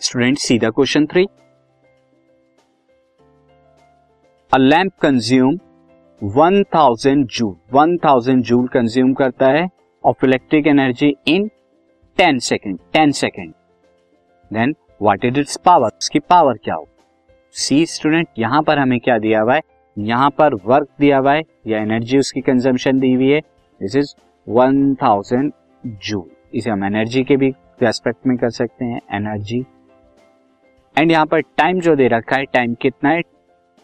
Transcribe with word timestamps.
Student 0.00 0.38
सीधा 0.38 0.68
question 0.70 1.06
three 1.06 1.24
a 4.52 4.58
lamp 4.58 4.92
consume 5.02 5.56
1000 6.20 7.24
joule 7.36 7.54
1000 7.76 8.42
joule 8.48 8.66
consume 8.68 9.12
करता 9.14 9.46
है 9.46 9.66
of 10.04 10.26
electric 10.26 10.66
energy 10.66 11.08
in 11.28 11.48
10 12.18 12.40
second 12.40 12.78
10 12.96 13.12
second 13.12 13.52
then 14.50 14.74
what 15.02 15.24
is 15.24 15.40
its 15.40 15.56
power 15.64 15.90
उसकी 15.98 16.18
power 16.18 16.58
क्या 16.64 16.74
हो? 16.74 16.88
सी 17.54 17.84
student 17.86 18.28
यहाँ 18.38 18.62
पर 18.62 18.78
हमें 18.78 18.98
क्या 19.00 19.18
दिया 19.18 19.40
हुआ 19.40 19.54
है? 19.54 19.60
यहाँ 19.96 20.30
पर 20.30 20.54
वर्क 20.66 20.88
दिया 21.00 21.18
हुआ 21.18 21.32
है 21.32 21.42
या 21.66 21.82
एनर्जी 21.82 22.18
उसकी 22.18 22.40
कंजम्पशन 22.40 23.00
दी 23.00 23.12
हुई 23.12 23.30
है? 23.30 23.40
दिस 23.80 23.96
इज़ 23.96 24.14
1000 24.46 25.52
जूल 25.86 26.30
इसे 26.54 26.70
हम 26.70 26.84
एनर्जी 26.84 27.24
के 27.24 27.36
भी 27.36 27.54
एस्पेक्ट 27.82 28.26
में 28.26 28.36
कर 28.38 28.50
सकते 28.50 28.84
हैं. 28.84 29.00
एनर्जी 29.12 29.64
एंड 30.96 31.10
यहाँ 31.10 31.26
पर 31.26 31.40
टाइम 31.58 31.80
जो 31.80 31.94
दे 31.96 32.06
रखा 32.08 32.36
है 32.36 32.44
टाइम 32.44 32.74
कितना 32.82 33.10
है? 33.10 33.20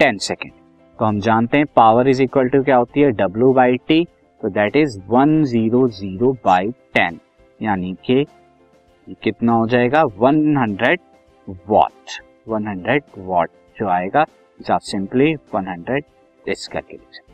टेन 0.00 0.18
सेकेंड 0.18 0.52
तो 0.98 1.04
हम 1.04 1.18
जानते 1.20 1.58
हैं 1.58 1.66
पावर 1.76 2.08
इज़ 2.08 2.22
इक्वल 2.22 2.48
टू 2.48 2.62
क्या 2.64 2.76
होती 2.76 3.00
है? 3.00 3.10
डब्ल्यू 3.12 3.52
बाई 3.52 3.76
टी 3.88 4.04
तो 4.40 4.48
that 4.50 4.76
is 4.76 4.98
one 5.08 5.42
zero 5.44 5.86
zero 5.88 6.32
by 6.44 6.70
ten 6.94 7.18
यानी 7.60 7.92
कि 8.04 8.24
कितना 9.22 9.52
हो 9.52 9.66
जाएगा? 9.66 10.02
One 10.18 10.56
hundred 10.56 11.00
watt 11.68 12.20
one 12.48 12.68
hundred 12.68 13.02
watt 13.18 13.50
जो 13.78 13.88
आएगा 13.88 14.26
सिंपली 14.60 15.34
वन 15.54 15.68
हंड्रेड 15.68 16.04
इस 16.46 16.68
करके 16.68 16.96
लिख 16.96 17.08
सकते 17.12 17.33